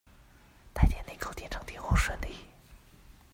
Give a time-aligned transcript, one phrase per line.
[0.73, 2.33] 台電林口電廠點火順利